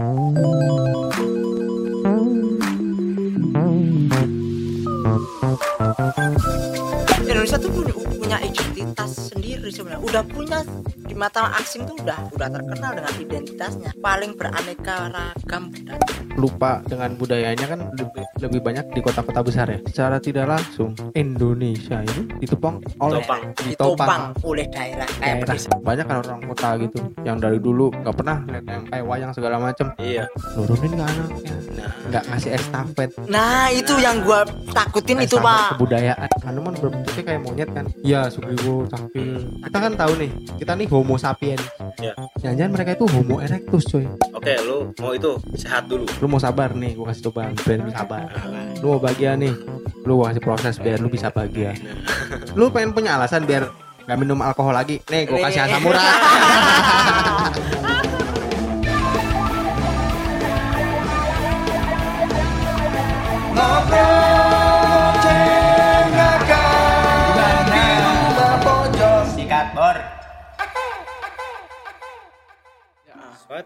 [0.00, 0.69] Indonesia
[8.80, 10.00] identitas sendiri sebenarnya.
[10.00, 10.58] Udah punya
[10.96, 13.90] di mata asing tuh udah udah terkenal dengan identitasnya.
[14.00, 16.08] Paling beraneka ragam budaya.
[16.40, 19.78] lupa dengan budayanya kan lebih, lebih banyak di kota-kota besar ya.
[19.84, 23.42] Secara tidak langsung Indonesia ini ditopang oleh Ditopang.
[23.60, 25.78] ditopang oleh daerah kayak daerah.
[25.84, 29.56] Banyak kan orang kota gitu yang dari dulu nggak pernah lihat yang kayak wayang segala
[29.60, 30.24] macem Iya.
[30.56, 35.68] nurunin ke anaknya Nah, nggak ngasih estafet Nah itu yang gua takutin itu estafet pak.
[35.76, 39.32] kebudayaan Hanuman berbentuknya kayak monyet kan ya Sugriwo Cakil
[39.66, 41.64] kita kan tahu nih kita nih homo sapiens.
[42.00, 42.14] Iya.
[42.40, 44.04] jangan-jangan mereka itu homo erectus coy.
[44.32, 46.04] Oke lu mau itu sehat dulu.
[46.08, 48.26] lu mau sabar nih gua kasih coba biar lu sabar.
[48.80, 49.52] Lu mau bahagia nih
[50.06, 51.76] lu gua kasih proses biar lu bisa bahagia.
[52.58, 53.70] Lu pengen punya alasan biar
[54.08, 54.98] nggak minum alkohol lagi?
[55.12, 56.02] Nih gua kasih asam urat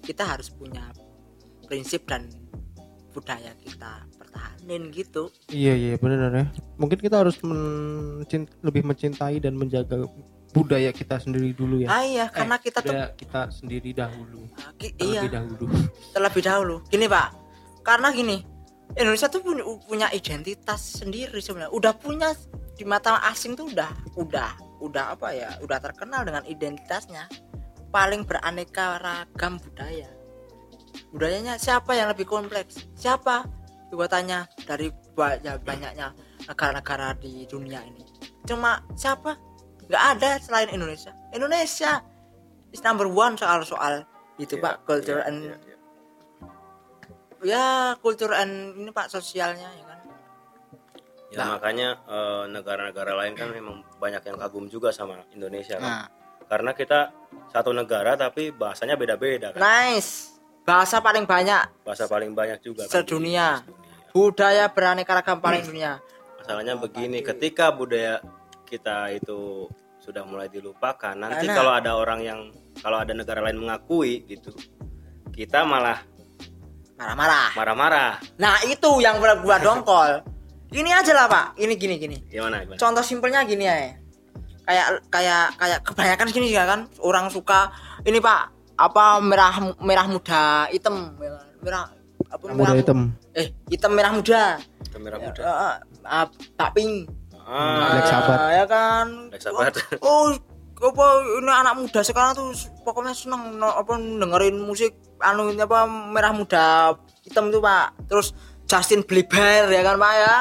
[0.00, 0.02] Iya.
[0.02, 0.84] Iya kita harus punya
[1.62, 2.26] prinsip dan
[3.10, 6.46] budaya kita pertahanin gitu Iya iya benar ya.
[6.76, 10.06] Mungkin kita harus mencint- lebih mencintai dan menjaga
[10.50, 11.88] budaya kita sendiri dulu ya.
[11.88, 14.50] ah iya karena kita tuh kita sendiri dahulu.
[14.58, 15.64] ah, ki- iya Terlebih dahulu.
[16.10, 17.28] terlebih dahulu gini pak
[17.80, 18.42] karena gini
[18.90, 22.34] Indonesia tuh punya, punya identitas sendiri sebenarnya udah punya
[22.74, 24.50] di mata asing tuh udah udah
[24.82, 27.30] udah apa ya udah terkenal dengan identitasnya
[27.90, 30.08] paling beraneka ragam budaya.
[31.10, 32.86] Budayanya siapa yang lebih kompleks?
[32.94, 33.46] Siapa?
[33.90, 36.14] Gua tanya dari banyak banyaknya
[36.46, 38.06] negara-negara di dunia ini.
[38.46, 39.34] Cuma siapa?
[39.90, 41.10] Nggak ada selain Indonesia.
[41.34, 41.98] Indonesia
[42.70, 44.06] is number one soal soal
[44.38, 45.76] itu Iya, pak culture iya, and iya, iya.
[47.42, 47.66] ya
[48.00, 49.98] culture and ini pak sosialnya ya kan?
[51.30, 51.46] Ya Nah.
[51.58, 56.06] makanya eh, negara-negara lain kan memang banyak yang kagum juga sama Indonesia kan.
[56.06, 56.06] nah.
[56.46, 57.14] Karena kita
[57.48, 59.60] satu negara tapi bahasanya beda-beda kan.
[59.60, 62.92] nice bahasa paling banyak Bahasa paling banyak juga kan.
[62.92, 63.64] Sedunia.
[64.10, 65.98] budaya beraneka ragam paling dunia
[66.36, 68.18] Masalahnya begini, ketika budaya
[68.64, 72.40] kita itu sudah mulai dilupakan, nanti Karena- kalau ada orang yang
[72.76, 74.50] kalau ada negara lain mengakui gitu,
[75.30, 76.00] kita malah
[76.96, 78.12] marah-marah marah-marah.
[78.36, 80.20] nah itu yang gua dongkol
[80.70, 82.76] ini aja lah pak ini gini gini Gimana gimana?
[82.76, 83.76] contoh simpelnya gini ya
[84.70, 90.70] kayak kayak kayak kebanyakan gini ya kan orang suka ini pak apa merah merah muda
[90.70, 91.44] hitam ya kan?
[91.60, 91.84] merah
[92.30, 92.98] apa Muda hitam.
[93.34, 95.42] eh hitam merah muda Kamera ya, muda.
[95.42, 95.74] eh,
[96.06, 97.10] eh, tak pink
[97.42, 98.40] Ah, Black Sabbath.
[98.48, 99.76] ya kan Black Sabbath.
[100.00, 100.38] oh
[100.80, 101.04] apa
[101.36, 106.30] ini anak muda sekarang tuh pokoknya seneng no- apa dengerin musik anu ini apa merah
[106.30, 108.30] muda hitam tuh pak terus
[108.64, 110.36] Justin Bieber ya kan pak ya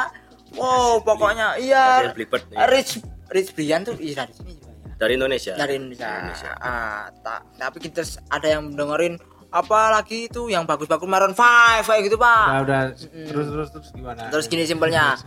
[0.53, 2.65] wow pokoknya iya Justin Bieber, iya.
[2.67, 2.91] Rich
[3.29, 4.93] Rich Brian tuh iya dari sini juga ya.
[4.99, 5.53] Dari Indonesia.
[5.55, 9.15] dari Indonesia, Ah, tak tapi kita ada yang dengerin
[9.49, 12.81] apa lagi itu yang bagus-bagus Maroon 5 kayak gitu pak Nah, udah
[13.25, 14.29] terus terus terus gimana?
[14.29, 15.17] terus gini simpelnya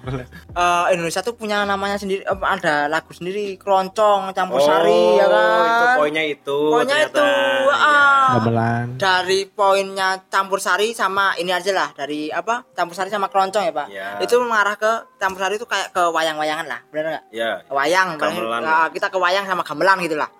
[0.52, 5.50] Eh, Indonesia tuh punya namanya sendiri eh, ada lagu sendiri keroncong campur sari ya kan
[5.52, 6.58] Oh, itu poinnya itu.
[6.68, 7.10] Poinnya ternyata.
[7.10, 7.26] itu
[7.72, 8.00] Iya.
[8.32, 8.86] Gamelan.
[8.96, 13.72] dari poinnya campur sari sama ini aja lah dari apa campur sari sama keroncong ya
[13.72, 14.16] pak Ya.
[14.18, 18.14] itu mengarah ke campur sari itu kayak ke wayang-wayangan lah benar nggak Ya, Ke wayang
[18.16, 18.60] Gamelan.
[18.60, 20.30] Nah, kita ke wayang sama gamelan gitu lah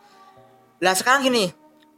[0.79, 1.51] lah sekarang gini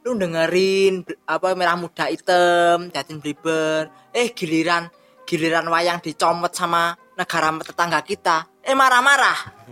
[0.04, 4.92] lu dengerin apa merah muda hitam Justin Bieber eh giliran
[5.24, 9.65] giliran wayang dicomot sama negara tetangga kita eh marah-marah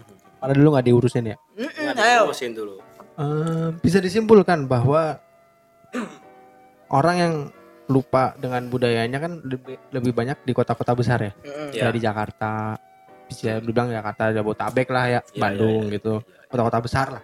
[0.42, 1.36] Padahal dulu nggak diurusin ya.
[1.54, 2.82] Mm-mm, nggak ayo diurusin dulu.
[3.14, 5.22] Eh, bisa disimpulkan bahwa
[6.90, 7.34] orang yang
[7.86, 11.32] lupa dengan budayanya kan lebih, lebih banyak di kota-kota besar ya.
[11.70, 11.86] Ya.
[11.86, 12.52] Kayak di Jakarta,
[13.30, 15.94] bisa dibilang Jakarta Jabotabek lah ya, Iya, Bandung iya, iya.
[16.02, 16.14] gitu.
[16.50, 17.22] Kota-kota besar lah.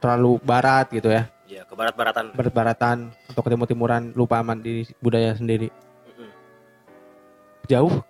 [0.00, 1.28] Terlalu barat gitu ya.
[1.54, 2.34] Ya, ke barat-baratan.
[2.34, 2.98] Barat-baratan
[3.30, 5.70] atau ke timur-timuran lupa aman di budaya sendiri.
[7.64, 8.02] Jauh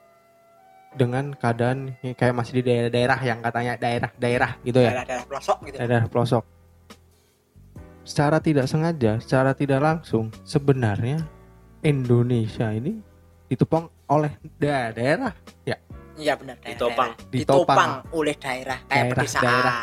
[0.95, 4.91] dengan keadaan kayak masih di daerah-daerah yang katanya daerah-daerah gitu ya.
[4.95, 6.45] daerah-daerah pelosok gitu daerah pelosok.
[8.05, 11.21] Secara tidak sengaja, secara tidak langsung, sebenarnya
[11.83, 12.97] Indonesia ini
[13.45, 15.33] ditopang oleh da- daerah
[15.63, 15.77] ya
[16.15, 16.57] Iya benar.
[16.59, 17.11] daerah- Ditopang.
[17.13, 17.31] daerah.
[17.31, 17.81] Ditopang.
[17.85, 19.83] Ditopang oleh daerah kayak Daerah- pedesaan, daerah.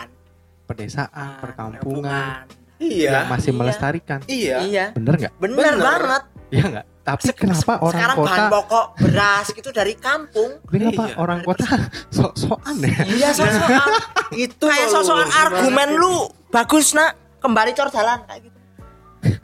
[0.65, 2.43] pedesaan ah, perkampungan
[2.81, 3.09] Iya.
[3.13, 3.59] yang masih Iya.
[3.61, 4.55] melestarikan Iya.
[4.61, 4.85] Iya.
[4.91, 5.75] bener nggak Bener, Bener.
[5.79, 6.23] banget.
[6.49, 10.51] ya nggak tapi Se- kenapa se- orang sekarang kota bahan pokok beras gitu dari kampung.
[10.63, 11.15] kenapa Iya.
[11.15, 11.65] orang kota
[12.15, 13.87] sok-sokan ya Iya sosokan.
[14.45, 16.15] Itu kayak gimana argumen lu
[16.47, 18.59] bagus nak kembali cor jalan kayak gitu.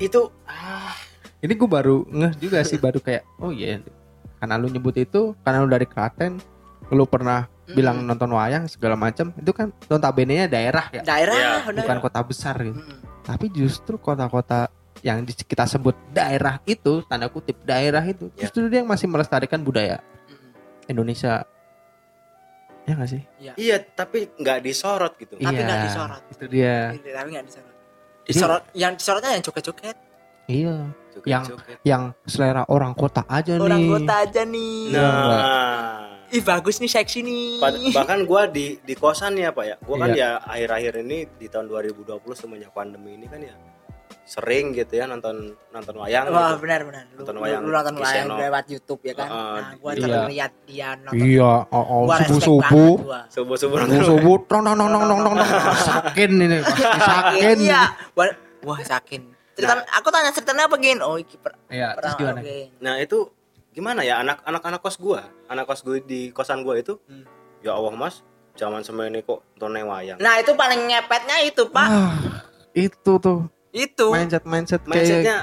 [0.00, 0.94] Itu ah,
[1.38, 3.80] ini gue baru ngeh juga sih baru kayak oh iya
[4.36, 6.40] karena lu nyebut itu karena lu dari Klaten
[6.88, 11.50] lu pernah bilang nonton wayang segala macam itu kan notabene nya daerah ya daerah Iya,
[11.64, 11.82] bener.
[11.82, 12.98] bukan kota besar gitu Mm-mm.
[13.22, 14.68] tapi justru kota-kota
[15.00, 18.44] yang di- kita sebut daerah itu tanda kutip daerah itu Ya.
[18.44, 20.50] justru dia yang masih melestarikan budaya Mm-mm.
[20.86, 21.44] Indonesia
[22.82, 23.22] ya nggak sih
[23.54, 25.36] iya tapi nggak disorot gitu.
[25.36, 26.22] Tapi Iya, nggak disorot.
[26.28, 27.74] itu dia Gitu, tapi nggak disorot.
[28.22, 29.96] Disorot yang disorotnya yang joget-joget.
[30.46, 30.76] iya
[31.24, 31.46] yang-
[31.82, 34.90] yang selera orang kota aja Orang nih kota aja nih.
[34.90, 35.99] Nah,
[36.30, 37.58] Ih bagus nih seksi nih.
[37.90, 40.38] Bahkan gua di di kosan ya pak ya, gua kan Iya.
[40.38, 43.54] ya akhir-akhir ini di tahun 2020 semenjak pandemi ini kan ya
[44.30, 46.62] sering gitu ya nonton nonton wayang Wah gitu.
[46.62, 47.02] benar benar.
[47.10, 49.26] Lu, Nonton lu, wayang lu nonton wayang lewat YouTube ya kan.
[49.26, 49.98] Heeh, nah, gua iya.
[50.06, 51.18] sering lihat dia nonton.
[51.18, 52.94] iya oh, oh Gua subuh subuh.
[53.26, 55.50] Subuh subuh subuh subuh tong tong tong tong tong tong tong
[55.90, 56.58] sakin ini
[57.02, 57.82] sakin Iya.
[58.62, 59.34] Wah, sakin.
[59.56, 61.00] Cerita, aku tanya ceritanya apa gin?
[61.02, 62.40] Oh, iki per, iya terus gimana.
[62.80, 63.28] Nah itu
[63.70, 67.22] gimana ya anak anak anak kos gua, anak kos gue di kosan gua itu, Hmm.
[67.60, 68.22] ya Allah mas,
[68.52, 70.18] zaman semen ini kok nonton wayang.
[70.18, 71.88] Nah, itu paling ngepetnya itu, Pak.
[71.88, 72.14] ah
[72.70, 75.36] itu tuh itu mindset mindset kayak Mindsetnya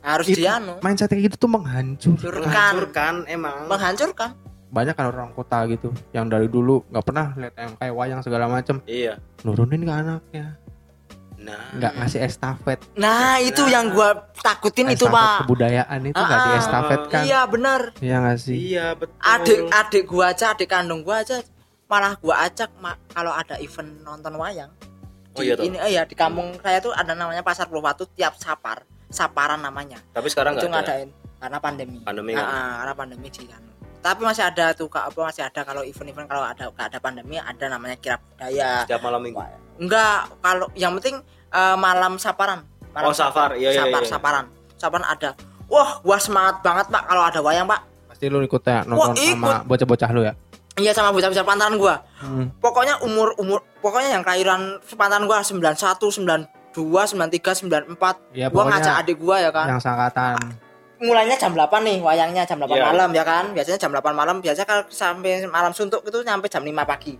[0.00, 0.80] harus itu- dianu.
[0.80, 2.40] mindset kayak gitu tuh menghancur Hancurkan.
[2.42, 3.56] menghancurkan emang.
[3.66, 4.30] Menghancurkan.
[4.66, 8.50] banyak kan orang kota gitu yang dari dulu nggak pernah lihat yang kayak wayang segala
[8.50, 9.22] macem Iya.
[9.40, 10.58] nurunin ke anaknya
[11.44, 13.70] Nah, nggak ngasih estafet Nah, itu Nah.
[13.70, 15.38] yang gua takutin itu, estafet Pak.
[15.44, 17.80] kebudayaan itu nggak Ah, diestafetkan Iya, benar.
[18.00, 19.12] iya nggak sih iya betul.
[19.20, 21.44] Adik adik gua aja, adik kandung gua aja
[21.84, 24.72] malah gua ajak ma- kalau ada event nonton wayang.
[25.30, 25.64] Oh Di, iya tuh.
[25.64, 30.00] ini oh ya di kampung saya tuh ada namanya Pasar Purwatu tiap sapar, saparan namanya.
[30.10, 30.94] Tapi sekarang itu nggak ada.
[30.96, 31.98] ngadain karena pandemi.
[32.00, 32.46] Pandemi Ah, kan.
[32.46, 33.62] ah, karena pandemi sih kan.
[33.98, 37.36] Tapi masih ada tuh Kak, apa masih ada kalau event-event kalau ada nggak ada pandemi
[37.36, 38.84] ada namanya kirap budaya.
[38.84, 39.40] Setiap malam minggu.
[39.76, 41.18] Enggak, kalau yang penting
[41.50, 42.62] eh, malam saparan.
[42.90, 43.54] Malam Oh, safar.
[43.54, 44.08] Iya, iya, sapar, iya.
[44.08, 44.44] saparan.
[44.74, 45.30] Saparan ada.
[45.66, 47.80] Wah, gua semangat banget, Pak, kalau ada wayang, Pak.
[48.06, 49.34] pasti lu ikut ya nonton ikut.
[49.34, 50.32] sama bocah-bocah lu ya
[50.74, 51.98] Iya sama bocah-bocah pantaran gua.
[52.16, 52.46] Hmm.
[52.58, 56.46] Pokoknya umur umur pokoknya yang kelahiran sepantaran gua 91, 92,
[57.10, 58.30] 93, 94.
[58.30, 59.66] Iya, gua ngajak adik gua ya kan.
[59.68, 60.38] yang sangkatan
[60.94, 62.86] Mulainya jam 8 nih wayangnya jam 8 Iya.
[62.86, 63.44] malam ya kan.
[63.50, 67.18] Biasanya jam 8 malam biasanya kalau sampai malam suntuk itu sampai jam 5 pagi.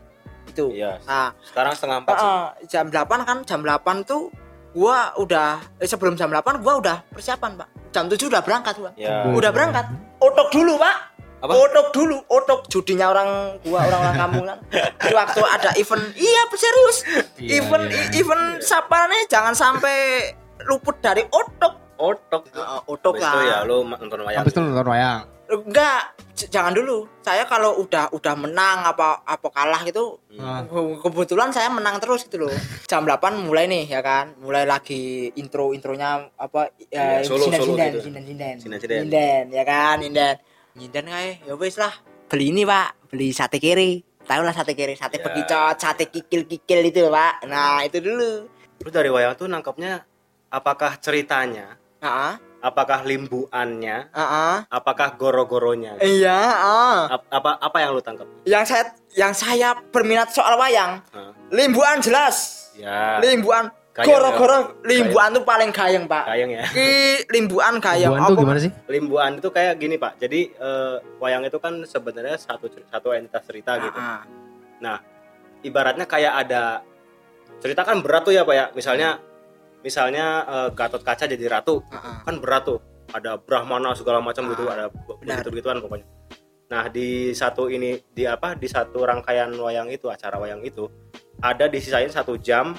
[0.55, 0.71] Itu.
[0.71, 1.03] Iya.
[1.03, 2.23] Nah, Sekarang setengah empat sih.
[2.31, 4.31] Heeh, jam 8 kan jam 8 tuh
[4.71, 7.69] gua udah eh, sebelum jam 8 gua udah persiapan, Pak.
[7.91, 8.95] Jam 7 udah berangkat gua.
[8.95, 9.27] Ya.
[9.35, 9.91] Udah berangkat.
[10.23, 10.97] Otok dulu, Pak.
[11.45, 11.53] Apa?
[11.61, 14.59] Otok dulu, otok judinya orang gua orang-orang kampung kan.
[15.03, 16.99] Di waktu ada event, iya serius.
[17.37, 18.17] Iya, event iya.
[18.17, 20.31] event saparnya jangan sampai
[20.71, 21.99] luput dari otok.
[22.01, 22.49] Otok.
[22.49, 23.69] Heeh, otok Habis itu ya lah.
[23.69, 24.41] lu nonton wayang.
[24.43, 26.17] habis itu nonton wayang Enggak,
[26.49, 27.05] jangan dulu.
[27.21, 30.19] Saya kalau udah udah menang apa apa kalah gitu.
[30.35, 32.55] Ke- kebetulan saya menang terus gitu loh
[32.85, 37.61] jam 8 mulai nih ya kan mulai lagi intro intronya apa ya, Iya, solo, sinden,
[37.61, 38.01] solo sinden, gitu.
[38.03, 38.55] sinden, sinden.
[38.59, 38.99] Sinden-sinden.
[39.07, 40.35] Sinden, ya kan sinden
[40.75, 41.95] sinden kayak ya wes lah
[42.27, 45.23] beli ini pak beli sate kiri tahu lah sate kiri sate Ya.
[45.23, 48.51] bekicot sate kikil kikil itu pak nah itu dulu
[48.83, 50.03] Lu dari wayang tuh nangkapnya
[50.51, 56.01] apakah ceritanya, ah apakah limbuannya, ah apakah goro-goronya?
[56.01, 56.41] iya
[57.13, 58.25] Ap- apa apa yang lu tangkap?
[58.49, 61.37] yang saya yang saya berminat soal wayang Hah?
[61.53, 63.21] limbuan jelas Ya.
[63.21, 64.91] limbuan Gayeng goro-goro ya?
[64.91, 66.67] limbuan tuh paling gayeng pak Kayang ya.
[66.67, 70.19] Ki limbuan gayeng tuh Apa- gimana sih Limbuan itu kayak gini pak.
[70.19, 73.95] Jadi eh, wayang itu kan sebenarnya satu satu entitas cerita gitu.
[73.95, 74.27] Ah,
[75.63, 76.83] Ibaratnya kayak ada
[77.63, 78.67] cerita kan berat tuh ya pak ya.
[78.75, 79.23] Misalnya
[79.85, 82.17] misalnya eh, Gatot Kaca jadi ratu ah, ah.
[82.25, 82.81] kan berat tuh.
[83.13, 84.65] Ada Brahmana segala macam gitu.
[84.67, 86.09] Ah, Ada begitu gituan pokoknya.
[86.73, 90.89] Nah di satu ini di apa di satu rangkaian wayang itu acara wayang itu
[91.39, 92.73] ada disisain satu jam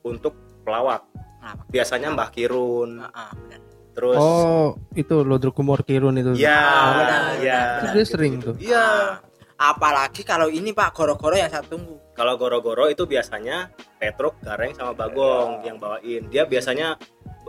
[0.00, 1.02] untuk pelawak.
[1.42, 1.68] Pelawak.
[1.68, 3.60] Biasanya Mbah Kirun, Ah, ah, benar.
[3.92, 7.60] terus oh itu Lodro Kumor Kirun itu ya, Ah, benar, ya.
[8.06, 9.18] Sering tuh Iya.
[9.58, 14.90] apalagi kalau ini pak goro-goro yang saya tunggu Kalau goro-goro itu biasanya Petruk, Gareng sama
[14.90, 16.26] Bagong yang bawain.
[16.26, 16.98] Dia biasanya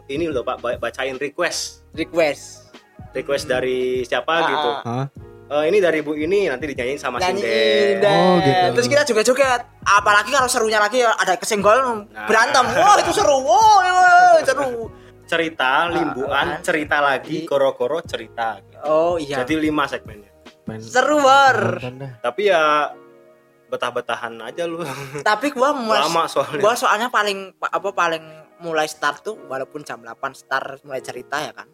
[0.06, 1.90] ini loh Pak ba- bacain request.
[1.92, 2.70] request
[3.10, 4.70] Request dari siapa Ah, gitu.
[4.86, 5.06] ah.
[5.50, 7.98] Eh, ini dari Bu ini nanti dinyanyiin sama Sinden.
[8.06, 8.66] Oh, gitu.
[8.78, 12.30] terus kita juga joget apalagi kalau serunya lagi ada kesenggol Nah.
[12.30, 14.94] berantem wah itu seru wah iya, seru
[15.26, 16.62] cerita limbuan kan?
[16.62, 20.30] cerita lagi goro-goro cerita oh iya jadi lima segmennya
[20.78, 22.22] seru dah.
[22.22, 22.94] tapi ya
[23.70, 24.82] betah-betahan aja lu.
[25.30, 26.60] Tapi gua mulai lama soalnya.
[26.60, 28.24] Gua soalnya paling apa paling
[28.60, 31.70] mulai start tuh walaupun jam 8 start mulai cerita ya kan.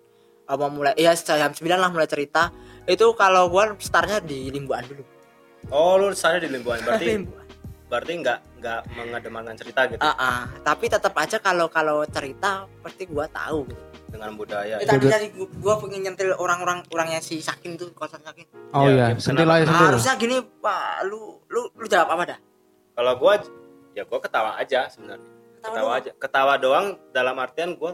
[0.46, 2.52] Apa mulai ya jam 9 lah mulai cerita.
[2.86, 5.02] Itu kalau gua startnya di limbuan dulu.
[5.74, 6.78] Oh lu saya di limbuan.
[6.86, 7.44] Berarti Limbuan.
[7.86, 10.02] berarti nggak nggak mengedepankan cerita gitu?
[10.02, 10.40] Ah, ah.
[10.66, 13.95] tapi tetap aja kalau kalau cerita pasti gua tahu gitu.
[14.16, 14.88] Dengan budaya Eh, ya.
[14.88, 18.90] tapi dari gua, gua pengen nyentil orang-orang orangnya si Sakin tuh kosan Sakin Oh Ya,
[18.90, 19.58] iya, ya, sentil kenapa?
[19.58, 19.88] aja sentil.
[19.88, 22.40] harusnya gini pak lu lu lu jawab apa dah
[22.94, 23.34] kalau gua
[23.92, 25.98] ya gua ketawa aja sebenarnya ketawa doang.
[25.98, 27.92] aja ketawa doang dalam artian gua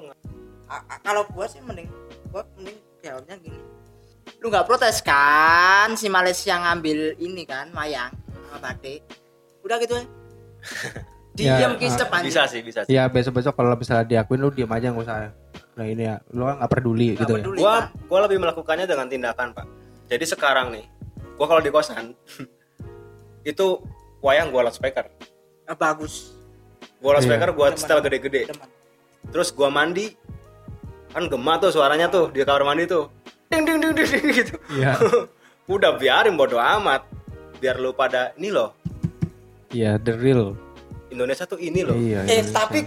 [1.02, 1.90] kalau gua sih mending
[2.30, 3.60] gua mending jawabnya gini
[4.38, 8.14] lu nggak protes kan si Malaysia ngambil ini kan mayang
[8.48, 9.02] sama batik
[9.62, 10.06] udah gitu ya
[11.32, 14.52] Ya, diam ah, ke depan bisa sih bisa sih Iya besok-besok kalau misalnya diakuin lu
[14.52, 15.32] diam aja nggak usah.
[15.82, 17.38] Nah ini ya, lu kan nggak peduli Nggak gitu ya.
[17.40, 17.58] peduli.
[17.58, 17.86] gua kan?
[18.06, 19.66] gua lebih melakukannya dengan tindakan pak
[20.06, 20.86] jadi sekarang nih
[21.34, 22.14] gua kalau di kosan
[23.44, 23.82] itu
[24.20, 25.10] wayang gua loudspeaker
[25.64, 26.38] Ah, bagus
[26.98, 27.82] gua loudspeaker gua Demen.
[27.82, 28.42] setel gede-gede
[29.28, 30.14] terus gua mandi
[31.10, 33.10] kan gema tuh suaranya tuh di kamar mandi tuh
[33.48, 35.02] ding ding ding ding, ding gitu Iya.
[35.68, 37.10] udah biarin bodo amat
[37.58, 38.78] biar lu pada ini loh
[39.72, 40.54] Iya, the real.
[41.08, 42.22] Indonesia tuh ini loh Iya.
[42.22, 42.54] eh Indonesia.
[42.54, 42.80] tapi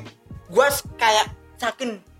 [0.46, 2.13] gua s- kayak Sakin pak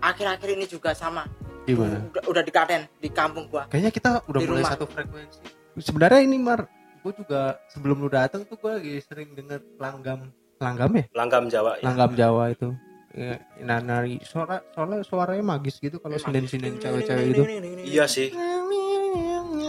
[0.00, 1.26] akhir-akhir ini juga sama
[1.62, 2.00] gimana?
[2.06, 4.72] udah, udah di Klaten di kampung gua Kayaknya kita udah Di mulai rumah.
[4.72, 5.38] satu frekuensi.
[5.78, 6.66] Sebenarnya ini Mar,
[6.98, 10.26] gue juga sebelum lu datang tuh gue lagi sering denger langgam,
[10.56, 11.84] langgam ya, langgam Jawa ya.
[11.84, 12.68] langgam Jawa itu.
[13.10, 17.42] Ya, nah, nari suara soalnya suaranya magis gitu kalau sinden-sinden cewek-cewek itu.
[17.82, 18.30] iya sih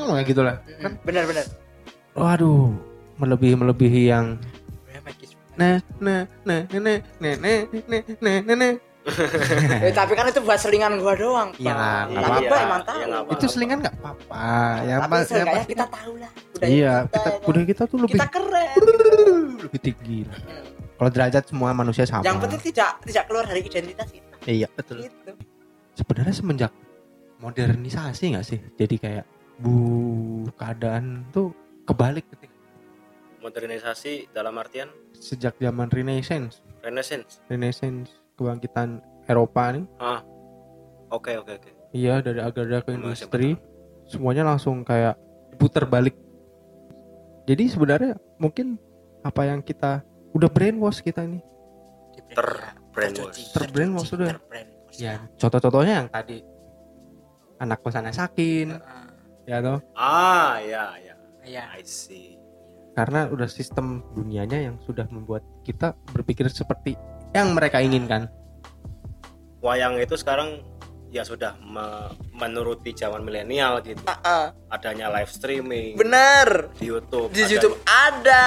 [0.02, 0.58] Kayak gitu lah.
[0.78, 1.46] kan benar-benar
[2.12, 2.74] Waduh,
[3.16, 4.38] melebihi melebihi yang
[4.90, 5.00] Ya,
[5.56, 8.72] nah nah nah nah nah nah nah nah nah nah nah
[9.06, 12.04] eh, tapi kan itu buat selingan gua doang Iya, Pak.
[12.10, 12.56] nggak tapi apa-apa.
[12.60, 13.00] emang tahu.
[13.00, 13.32] Apa-apa.
[13.34, 14.44] itu selingan nggak apa-apa.
[14.84, 18.14] Ya tapi ya kita tahu lah budaya iya kita, kita ya budaya kita tuh lebih
[18.20, 18.70] kita keren.
[19.66, 20.20] lebih tinggi.
[20.28, 20.40] Lah.
[21.00, 22.24] kalau derajat semua manusia sama.
[22.28, 24.36] Yang penting tidak tidak keluar dari identitas kita.
[24.44, 24.98] Iya betul.
[25.02, 25.32] Gitu.
[25.96, 26.72] Sebenarnya semenjak
[27.40, 28.60] modernisasi nggak sih?
[28.76, 29.26] Jadi kayak
[29.60, 29.76] bu
[30.56, 31.56] keadaan tuh
[31.88, 32.56] kebalik ketika
[33.40, 34.92] modernisasi dalam artian?
[35.16, 36.60] Sejak zaman Renaissance.
[36.84, 37.40] Renaissance.
[37.48, 40.24] Renaissance kebangkitan Eropa nih ah
[41.12, 43.60] oke oke oke iya dari agraria ke industri
[44.08, 45.20] semuanya langsung kayak
[45.60, 46.16] putar balik
[47.44, 48.80] jadi sebenarnya mungkin
[49.20, 51.44] apa yang kita udah brainwash kita ini
[52.30, 52.46] Ter
[52.94, 53.32] brainwash.
[53.32, 54.30] Tercuci, Ter-brainwash tercuci, udah.
[54.38, 54.98] ter-brainwash.
[54.98, 56.38] ya contoh-contohnya yang tadi
[57.58, 59.08] anak kosannya sakin Heeh.
[59.46, 61.64] ya toh ah ya ya Iya.
[61.74, 62.38] I see
[62.94, 66.94] karena udah sistem dunianya yang sudah membuat kita berpikir seperti
[67.32, 68.28] yang mereka inginkan?
[69.60, 70.64] Wayang itu sekarang
[71.10, 74.00] ya sudah me- menuruti zaman milenial gitu.
[74.00, 74.54] Heeh.
[74.70, 75.98] adanya live streaming.
[75.98, 78.46] Bener di YouTube di ada- YouTube ada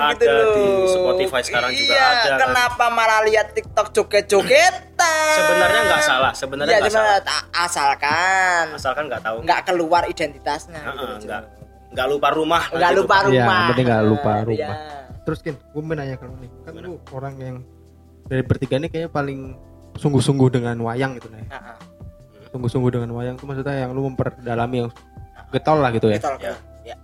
[0.00, 0.56] YouTube gitu ada, loh.
[0.56, 2.38] Di Spotify sekarang juga Iya, ada, kan.
[2.42, 5.36] kenapa malah lihat TikTok joget-jogetan?
[5.36, 7.18] Sebenarnya nggak salah sebenarnya Iya, nggak salah.
[7.20, 8.64] Ta- asalkan.
[8.72, 9.36] Asalkan nggak tahu.
[9.44, 11.28] Nggak keluar identitasnya Heeh, gitu.
[11.28, 11.42] nggak
[11.88, 13.14] nggak lupa rumah nggak nanti lupa.
[13.14, 13.52] Iya, rumah.
[13.54, 14.76] Yang penting nggak lupa rumah.
[15.22, 16.50] terus Kin gue mau nanya kalau nih.
[16.58, 16.86] Kan Gimana?
[16.86, 17.56] lu orang yang
[18.28, 19.40] dari bertiga ini kayaknya paling
[19.96, 21.76] sungguh-sungguh dengan wayang gitu nih Heeh.
[22.48, 24.90] sungguh-sungguh dengan wayang itu maksudnya yang lu memperdalami yang
[25.48, 26.20] getol lah gitu ya.
[26.20, 26.54] Betul, Ya.
[26.84, 26.96] ya.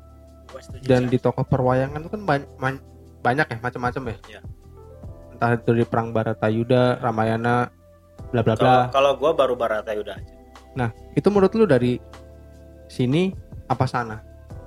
[0.46, 2.84] Gua setuju dan di tokoh perwayangan itu kan ban- man-
[3.20, 4.16] banyak ya macam-macam ya.
[4.30, 4.40] Iya.
[5.34, 7.66] entah itu di perang Baratayuda Ramayana
[8.30, 8.76] bla bla bla.
[8.88, 10.32] Kalau gue baru Baratayuda aja.
[10.74, 11.98] Nah itu menurut lu dari
[12.86, 13.34] sini
[13.66, 14.22] apa sana?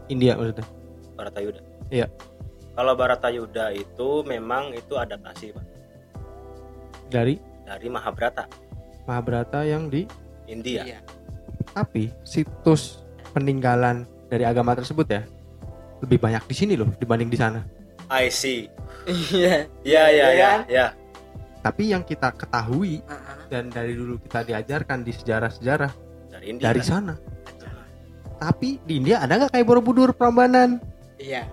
[0.07, 0.67] India maksudnya?
[1.15, 1.59] Baratayuda.
[1.87, 2.07] Iya.
[2.73, 5.65] kalau Baratayuda itu memang itu adaptasi pak
[7.07, 8.45] dari dari Mahabharata
[9.05, 10.03] Mahabharata yang di
[10.45, 10.99] India Iya.
[11.71, 15.21] tapi situs peninggalan dari agama tersebut ya
[15.99, 17.63] lebih banyak di sini loh dibanding di sana
[18.07, 18.67] I see
[19.07, 19.67] Iya.
[19.81, 20.59] ya ya Iya ya kan?
[20.67, 20.87] ya
[21.59, 23.37] tapi yang kita ketahui Heeh.
[23.49, 25.91] dan dari dulu kita diajarkan di sejarah-sejarah
[26.29, 27.15] dari India dari sana
[28.37, 30.79] tapi di India ada nggak kayak Borobudur Prambanan
[31.17, 31.49] Iya.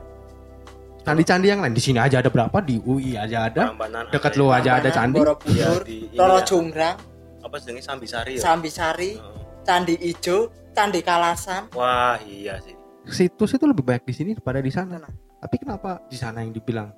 [1.05, 1.73] Candi-candi yang lain.
[1.73, 2.57] Di sini aja ada berapa?
[2.59, 3.71] Di UI aja ada.
[3.71, 5.21] Prambanan dekat lu aja ada candi.
[5.21, 6.45] Iya, Borobudur, di ini Roro ya.
[6.45, 6.97] Jonggrang,
[7.41, 8.41] apa sebenarnya Sambisari ya?
[8.41, 9.43] Sambisari, Heeh.
[9.63, 10.39] Candi Ijo,
[10.73, 11.69] Candi Kalasan.
[11.73, 12.75] wah iya sih.
[13.05, 14.97] Situs itu lebih banyak di sini daripada di sana.
[15.39, 16.89] Tapi kenapa di sana yang dibilang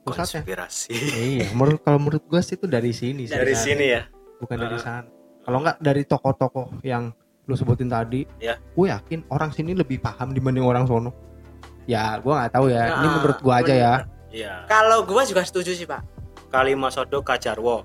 [0.00, 0.40] pusatnya?
[0.40, 0.94] konspirasi
[1.34, 3.34] iya menurut kalau menurut gua sih itu dari sini sih.
[3.34, 4.06] dari sini ya?
[4.38, 4.80] Bukan dari Ah.
[4.80, 5.10] sana.
[5.42, 7.10] Kalau nggak dari tokoh-tokoh yang
[7.44, 8.54] lu sebutin tadi Ya.
[8.54, 11.10] gue yakin orang sini lebih paham dibanding orang sono
[11.88, 12.82] ya gua nggak tahu ya.
[12.92, 13.94] Ini Nah, menurut gua aja ya.
[14.28, 14.52] iya.
[14.68, 16.04] Kalau gua juga setuju sih, Pak.
[16.48, 17.84] Kalimasodo Kajarwo.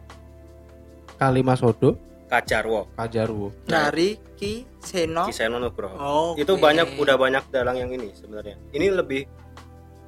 [1.14, 1.96] Kalimas Sodo
[2.28, 2.90] Kajarwo.
[2.94, 3.54] Kajarwo.
[3.64, 5.30] dari Ki Seno.
[5.30, 5.96] Kiseno Nugroho.
[5.96, 8.58] Oh itu banyak udah banyak dalang yang ini sebenarnya.
[8.72, 9.24] Ini lebih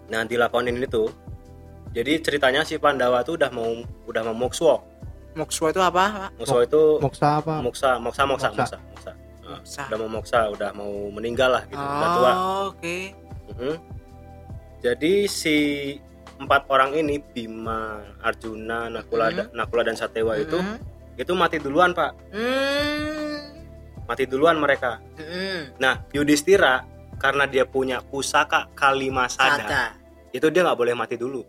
[0.09, 1.07] nah dilakonin itu.
[1.95, 3.71] Jadi ceritanya si Pandawa tuh udah mau
[4.03, 4.83] udah mau mokso
[5.35, 6.29] Mokswa itu apa Pak?
[6.39, 7.55] mokso itu Moksa apa?
[7.59, 8.77] moksa moksa moksa Moksa.
[8.79, 9.11] moksa moksa
[9.45, 11.77] Nah, udah mau moksa udah mau meninggal lah gitu.
[11.77, 12.31] Udah tua.
[12.33, 12.97] Oh oke
[13.55, 13.77] Mhm.
[14.79, 15.57] jadi si
[16.35, 19.55] empat orang ini Bima Arjuna Nakula Mhm.
[19.55, 20.77] Nakula dan Satewa itu Mhm.
[21.15, 23.39] itu mati duluan pak Hmm.
[24.03, 25.71] mati duluan mereka Hmm.
[25.77, 26.83] nah Yudhistira
[27.15, 29.83] karena dia punya pusaka Kalimasada Sada.
[30.29, 31.47] itu dia nggak boleh mati dulu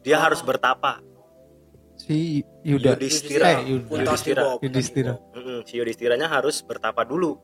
[0.00, 0.22] dia Oh.
[0.22, 1.02] harus bertapa
[1.96, 2.92] Si Yuda.
[2.92, 3.56] Yudhistira.
[3.56, 4.04] Eh, Yuda.
[4.04, 4.42] Yudhistira.
[4.60, 5.16] Yudhistira.
[5.32, 7.40] Mm-mm, si Yudhistiranya harus bertapa dulu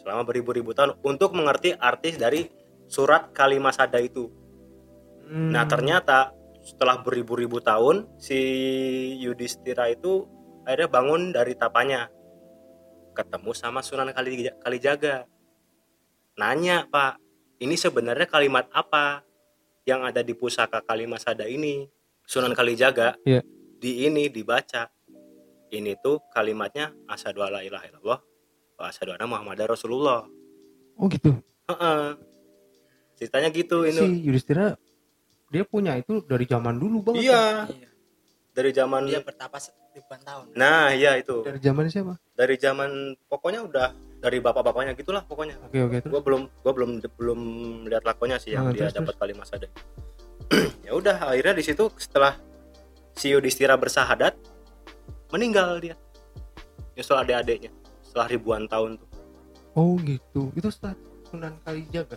[0.00, 2.48] selama beribu-ribu tahun untuk mengerti artis dari
[2.88, 4.32] surat Kalimasada itu.
[5.28, 5.52] Hmm.
[5.52, 6.32] Nah ternyata
[6.64, 8.40] setelah beribu-ribu tahun si
[9.20, 10.24] Yudhistira itu
[10.64, 12.08] akhirnya bangun dari tapanya,
[13.16, 15.24] ketemu sama Sunan Kali- Kalijaga.
[16.38, 17.18] Nanya Pak,
[17.60, 19.24] ini sebenarnya kalimat apa
[19.88, 21.88] yang ada di pusaka Kalimasada ini?
[22.28, 23.40] Sunan Kalijaga Iya.
[23.80, 24.92] di ini dibaca.
[25.68, 28.20] Ini tuh kalimatnya asyhadu alla ilaha illallah
[28.76, 30.24] wa asyhadu anna muhammadar rasulullah.
[30.96, 31.36] Oh gitu.
[31.68, 32.27] Heeh.
[33.18, 34.22] Ceritanya gitu Si ini.
[34.22, 34.78] Yudhistira
[35.48, 37.24] dia punya itu dari zaman dulu banget.
[37.24, 37.88] Iya, Iya.
[38.52, 39.56] dari zaman Dia bertapa
[39.90, 40.44] ribuan tahun.
[40.54, 41.40] Nah, iya itu.
[41.40, 42.14] Dari zaman siapa?
[42.32, 42.90] Dari zaman
[43.26, 45.56] pokoknya udah dari bapak-bapaknya gitulah pokoknya.
[45.62, 46.12] Oke oke terus.
[46.12, 47.40] Gua belum gua belum belum
[47.86, 49.66] lihat lakonnya sih yang Ah, dia dapat kalimat sada.
[50.80, 52.36] ya udah akhirnya di situ setelah
[53.12, 54.36] si Yudhistira bersahadat
[55.30, 55.96] meninggal dia.
[56.92, 57.70] Nyusul adik-adiknya
[58.02, 59.08] setelah ribuan tahun tuh.
[59.72, 60.50] Oh gitu.
[60.52, 62.16] Itu setelah Sunan Kalijaga.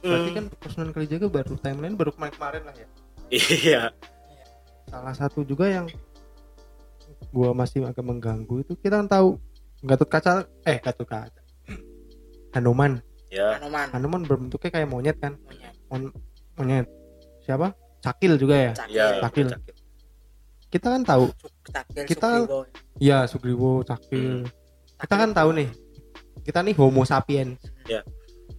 [0.00, 2.86] Berarti kan Sunan Kalijaga baru timeline baru kemarin-kemarin lah ya.
[3.32, 3.82] iya.
[4.88, 5.88] Salah satu juga yang
[7.32, 9.40] gua masih agak mengganggu itu kita kan tahu
[9.82, 10.32] Gatot Kaca
[10.62, 11.42] eh Gatot Kaca.
[12.52, 13.00] Hanuman.
[13.32, 13.56] Ya.
[13.56, 13.86] Hanuman.
[13.90, 15.40] Hanuman berbentuknya kayak monyet kan.
[15.40, 15.74] Monyet.
[15.88, 16.14] Mon-
[16.54, 16.86] monyet.
[17.42, 17.72] Siapa?
[18.04, 18.72] Cakil juga ya.
[18.76, 18.94] Cakil.
[18.94, 19.46] Ya, Cakil.
[19.48, 19.74] Cakil.
[20.68, 21.24] Kita kan tahu.
[21.72, 22.04] Cakil.
[22.04, 22.60] Kita- Sugriwo.
[23.00, 24.44] Ya Sugriwo, Cakil.
[25.00, 25.68] Kita kan tahu nih.
[26.44, 27.56] Kita nih Homo sapiens.
[27.88, 28.04] Ya.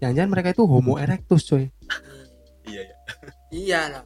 [0.04, 1.72] Jangan-jangan mereka itu Homo erectus coy.
[2.64, 2.96] Iya, iya.
[3.50, 4.04] Iya lah.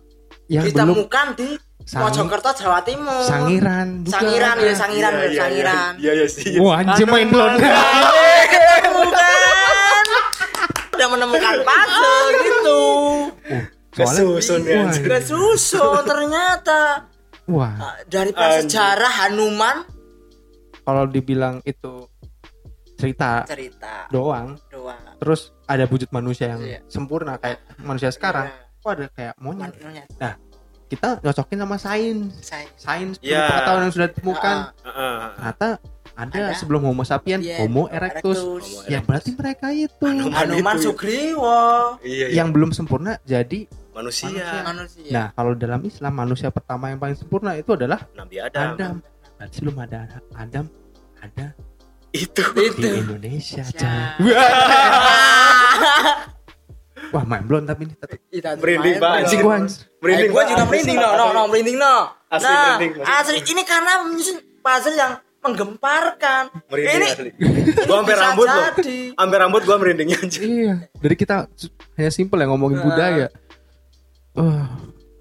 [0.47, 1.49] Yang belum Ditemukan di
[1.83, 3.21] sangi- Mojokerto Jawa Timur.
[3.23, 4.13] sangiran juga.
[4.13, 5.91] Sangiran ya sangiran ya sangiran.
[5.95, 6.43] Iya, iya sih.
[6.51, 6.59] iya.
[6.59, 7.53] Wah anjir main blown.
[8.87, 10.05] Bukan.
[10.91, 12.81] Udah menemukan puzzle gitu.
[13.91, 14.89] Kesusun ya.
[14.89, 17.05] Kesusun ternyata
[17.45, 19.85] wah, Ah, dari prasejarah Hanuman
[20.81, 22.05] kalau dibilang itu
[22.95, 25.19] cerita cerita doang, doang.
[25.19, 26.79] terus ada wujud manusia yang Iya.
[26.87, 28.47] sempurna kayak manusia sekarang,
[28.79, 29.43] kok ada kayak Iya.
[29.43, 29.73] monyet.
[29.77, 30.07] Monyet.
[30.87, 32.31] Kita nyocokin sama sains.
[32.39, 33.43] Saya Sains Iya.
[33.43, 34.55] pengetahuan yang sudah ditemukan.
[34.55, 35.19] Ah, Heeh.
[35.35, 35.67] Ternyata
[36.15, 36.55] ada, Ada.
[36.55, 38.39] sebelum Homo sapiens, Iya, Homo erectus.
[38.39, 40.47] Homo Ya berarti mereka itu Hanuman.
[40.47, 40.85] Itu ya.
[40.87, 41.59] Sugriwo
[41.99, 42.35] Iya, iya.
[42.39, 44.31] yang belum sempurna jadi manusia.
[44.63, 45.11] manusia.
[45.11, 48.67] Nah, kalau dalam Islam manusia pertama yang paling sempurna itu adalah Nabi Adam.
[48.73, 48.93] Adam.
[49.35, 49.99] Berarti sebelum ada
[50.33, 50.65] Adam,
[51.19, 51.45] ada
[52.17, 52.43] Itu.
[52.73, 52.89] di.
[52.97, 53.63] Indonesia.
[53.63, 54.33] Coy.
[57.07, 58.19] Wah, main blown tapi ini tetap
[58.59, 59.39] Merinding, Pak, anjing.
[59.39, 59.79] gua anjir.
[59.97, 61.95] Merinding, Eh, gua juga merinding no, no, no, merinding no.
[62.27, 63.37] Asli nah, merinding, asli.
[63.47, 66.43] ini karena menyusun puzzle yang menggemparkan.
[66.67, 67.29] Merinding ini asli.
[67.87, 68.65] Gua hampir rambut loh.
[68.75, 68.97] jadi.
[69.15, 70.41] Hampir rambut gua merindingnya anjir.
[70.43, 71.47] Iya, dari kita
[71.95, 72.85] hanya simpel ya ngomongin Nah.
[72.85, 73.27] budaya.
[74.35, 74.67] Uh,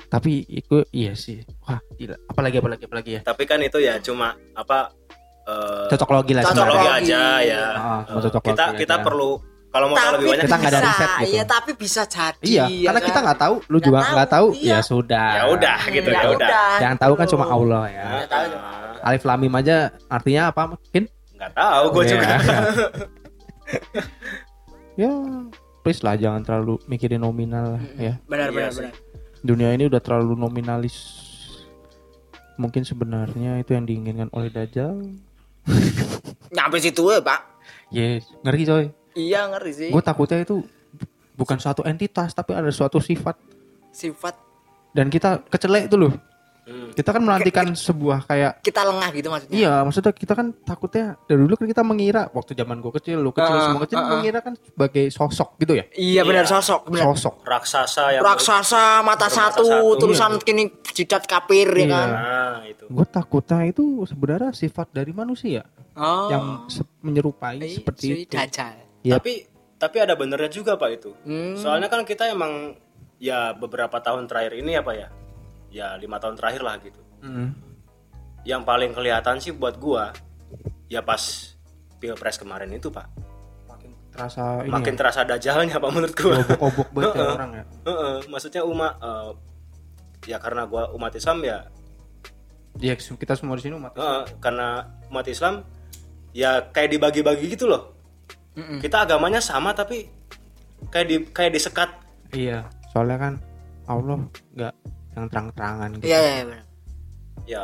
[0.09, 1.47] tapi itu iya sih.
[1.63, 2.19] Wah, gila.
[2.27, 3.21] Apalagi apalagi apalagi ya.
[3.23, 4.91] Tapi kan itu ya cuma apa
[5.47, 7.65] eh Cocok logi lah Cocok logi aja ya.
[7.73, 9.05] Ah, Eh, cocok kita logi kita aja.
[9.05, 9.31] perlu
[9.67, 11.29] kalau mau tahu Tapi lebih banyak Kita nggak ada bisa, riset gitu.
[11.29, 12.41] Iya, tapi bisa jadi.
[12.43, 13.09] Iya, ya karena kan?
[13.09, 14.73] kita nggak tahu, lu Nggak juga tahu, nggak tahu, iya.
[14.73, 15.29] ya sudah.
[15.29, 16.49] ya udah gitu ya, udah.
[16.81, 17.33] Yang tahu kan gitu.
[17.37, 18.07] cuma Allah ya.
[18.09, 18.69] Ya, tahu cuma
[19.05, 19.77] Alif lam mim aja
[20.09, 21.03] artinya apa mungkin?
[21.37, 22.11] Nggak tahu gua Iya.
[22.11, 22.29] juga.
[24.97, 25.13] ya,
[25.83, 28.15] please lah jangan terlalu mikirin nominal lah, ya.
[28.25, 28.93] Benar, Iya benar, benar.
[29.43, 30.97] Dunia ini udah terlalu nominalis.
[32.57, 34.97] Mungkin sebenarnya itu yang diinginkan oleh Dajjal.
[36.55, 37.41] Nyampe situ ya, Pak.
[37.91, 38.85] Yes, ngeri coy.
[39.17, 39.91] Iya, ngeri sih.
[39.91, 40.63] Gue takutnya itu
[41.37, 43.37] bukan suatu entitas tapi ada suatu sifat
[43.93, 44.35] Sifat
[44.97, 46.13] dan kita kecelek itu loh.
[46.67, 46.91] Hmm.
[46.91, 49.55] Kita kan menantikan sebuah kayak kita lengah gitu maksudnya.
[49.55, 53.31] Iya, maksudnya kita kan takutnya dari dulu kan kita mengira waktu zaman gue kecil, lu
[53.31, 54.11] kecil, Ah, semua kecil ah, ah.
[54.13, 56.53] mengira kan sebagai sosok gitu ya, Iya, benar Iya.
[56.53, 57.07] sosok, benar.
[57.15, 57.35] sosok.
[57.41, 61.87] Raksasa yang Raksasa mata satu, satu, terusan kini jidat kapir ya Iya.
[61.87, 62.09] kan.
[62.11, 62.85] Nah, itu.
[62.91, 65.63] Gue takutnya itu sebenarnya sifat dari manusia
[65.95, 66.27] Oh.
[66.27, 68.35] yang se- menyerupai Eh, seperti itu.
[68.35, 68.75] Dajjal.
[69.07, 69.23] Yap.
[69.23, 69.33] Tapi
[69.77, 71.15] tapi ada benernya juga Pak itu.
[71.23, 71.55] Hmm.
[71.55, 72.75] Soalnya kan kita emang
[73.17, 75.09] ya beberapa tahun terakhir ini apa ya?
[75.77, 77.01] Ya lima tahun terakhir lah gitu.
[77.21, 77.53] Mm.
[78.49, 80.17] Yang paling kelihatan sih buat gua
[80.89, 81.21] ya pas
[82.01, 83.05] pilpres kemarin itu pak.
[83.69, 86.41] Makin terasa ini makin ya, terasa dajalnya pak menurut gua.
[86.41, 87.65] Obok-obok banget ya orang ya?
[87.85, 89.31] Heeh, maksudnya umat eh,
[90.33, 91.69] ya karena gua umat Islam ya
[92.77, 95.65] Iya kita semua di sini umat Heeh, karena umat Islam
[96.37, 97.93] ya kayak dibagi-bagi gitu loh.
[98.57, 98.81] Mm-mm.
[98.81, 100.09] kita agamanya sama tapi
[100.89, 101.93] kayak di kayak disekat.
[102.33, 103.35] Iya soalnya kan
[103.85, 104.17] Allah
[104.57, 104.73] nggak
[105.17, 106.05] yang terang-terangan gitu.
[106.07, 106.65] Iya iya iya, benar.
[107.49, 107.63] Ya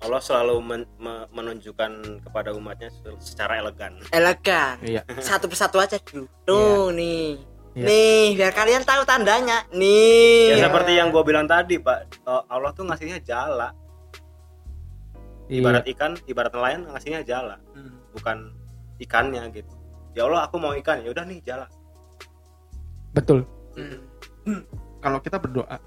[0.00, 1.92] Allah selalu men- me- menunjukkan
[2.24, 4.00] kepada umatnya se- secara elegan.
[4.08, 4.80] Elegan.
[4.80, 5.04] Iya.
[5.20, 7.36] Satu persatu aja dulu tuh nih.
[7.70, 7.86] Iya.
[7.86, 9.62] nih biar kalian tahu tandanya.
[9.70, 10.56] Nih.
[10.56, 12.08] Ya seperti yang gue bilang tadi pak.
[12.16, 13.76] Eh, Allah tuh ngasihnya jala.
[15.50, 17.60] Ibarat ikan ibarat nelayan ngasihnya jala.
[18.16, 18.56] Bukan
[18.98, 19.70] ikannya gitu.
[20.16, 21.04] Ya Allah aku mau ikan.
[21.04, 21.68] Ya udah nih jala.
[23.12, 23.44] Betul.
[23.76, 24.64] Hmm.
[25.00, 25.78] kalau kita berdoa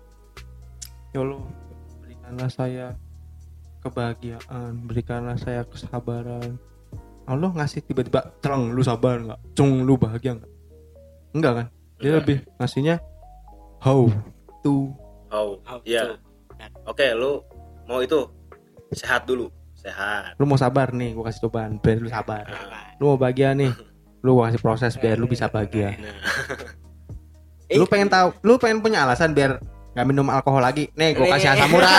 [1.14, 1.42] ya Allah
[2.02, 2.88] berikanlah saya
[3.80, 6.58] kebahagiaan berikanlah saya kesabaran.
[7.24, 9.40] Allah ngasih tiba-tiba terang lu sabar nggak?
[9.56, 10.52] Cung lu bahagia nggak?
[11.34, 11.68] Enggak kan?
[12.00, 12.20] Dia Enggak.
[12.20, 12.96] lebih ngasihnya
[13.80, 14.08] how
[14.60, 14.92] to.
[15.32, 16.16] Oh How ya to.
[16.88, 17.40] oke lu
[17.88, 18.28] mau itu
[18.92, 19.48] sehat dulu.
[19.76, 20.36] Sehat.
[20.40, 22.48] Lu mau sabar nih gua kasih cobaan biar lu sabar.
[22.48, 23.72] Nah, lu mau bahagia nih
[24.24, 25.96] lu gua kasih proses biar lu bisa bahagia.
[26.00, 26.16] Nah.
[27.72, 27.80] Eh.
[27.80, 29.60] lu pengen tahu lu pengen punya alasan biar
[29.94, 30.90] nggak minum alkohol lagi.
[30.94, 31.94] Nih gua kasih asam urat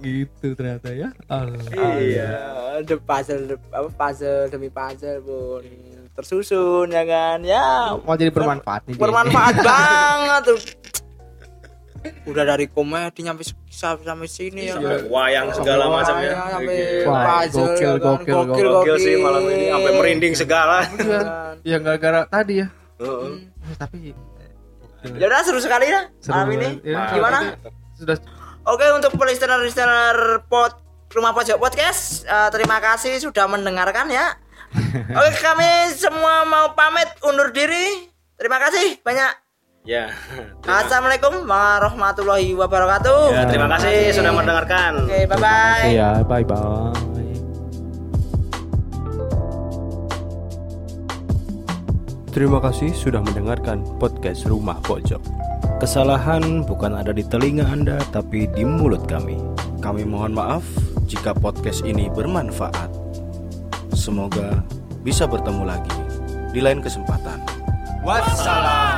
[0.00, 1.08] gitu ternyata ya.
[1.28, 1.60] Allah.
[2.00, 2.32] iya
[2.82, 5.62] the puzzle the- apa puzzle demi puzzle pun
[6.16, 7.38] tersusun ya kan?
[7.44, 7.94] Ya.
[7.94, 9.02] Mau jadi bermanfaat nih dia.
[9.02, 10.58] bermanfaat banget tuh
[12.00, 14.80] udah dari komedi nyampe sampai sampai sini ya.
[14.80, 16.34] Sampai kan wayang segala macam ya.
[17.04, 17.98] puzzle gokil, ya kan.
[18.00, 20.78] gokil, gokil, gokil sih malam ini sampai merinding segala.
[20.96, 21.20] Iya.
[21.60, 22.68] ya gara-gara tadi ya.
[23.00, 23.32] Heeh.
[23.44, 23.98] Ya, tapi
[25.16, 26.68] ya udah seru sekali ya seru malam ini.
[26.84, 27.38] Ya, gimana?
[27.96, 28.16] sudah.
[28.68, 30.76] Oke untuk listener-listener pod
[31.10, 34.36] Rumah Pojok Podcast eh, Terima kasih sudah mendengarkan ya.
[35.18, 38.08] Oke kami semua mau pamit undur diri.
[38.40, 39.49] Terima kasih banyak
[39.84, 40.12] ya
[40.68, 46.92] Assalamualaikum warahmatullahi wabarakatuh Ya, terima kasih sudah mendengarkan Oke bye bye ya bye bye
[52.30, 55.18] Terima kasih sudah mendengarkan podcast Rumah Pojok.
[55.82, 59.34] Kesalahan bukan ada di telinga Anda, tapi di mulut kami.
[59.82, 60.62] Kami mohon maaf
[61.10, 62.86] jika podcast ini bermanfaat.
[63.98, 64.62] Semoga
[65.02, 65.90] bisa bertemu lagi
[66.54, 67.42] di lain kesempatan.
[68.06, 68.89] Wassalam.